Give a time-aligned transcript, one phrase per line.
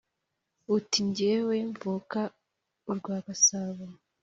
[0.75, 2.19] uti: jyewe mvuka
[2.91, 3.85] u rwa gasabo